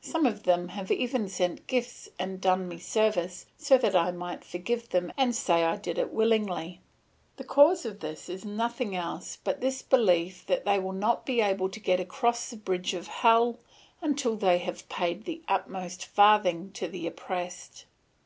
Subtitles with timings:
[0.00, 4.42] Some of them have even sent gifts and done me service, so that I might
[4.42, 6.80] forgive them and say I did it willingly;
[7.36, 11.42] the cause of this is nothing else but this belief that they will not be
[11.42, 13.58] able to get across the bridge of hell
[14.00, 17.84] until they have paid the uttermost farthing to the oppressed."